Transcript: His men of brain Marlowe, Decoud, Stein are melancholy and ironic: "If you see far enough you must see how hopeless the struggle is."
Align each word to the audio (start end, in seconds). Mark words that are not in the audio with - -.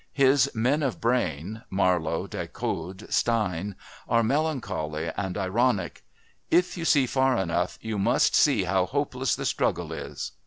His 0.13 0.49
men 0.55 0.81
of 0.81 0.99
brain 0.99 1.61
Marlowe, 1.69 2.25
Decoud, 2.25 3.05
Stein 3.13 3.75
are 4.09 4.23
melancholy 4.23 5.11
and 5.15 5.37
ironic: 5.37 6.03
"If 6.49 6.75
you 6.75 6.85
see 6.85 7.05
far 7.05 7.37
enough 7.37 7.77
you 7.81 7.99
must 7.99 8.33
see 8.33 8.63
how 8.63 8.87
hopeless 8.87 9.35
the 9.35 9.45
struggle 9.45 9.93
is." 9.93 10.31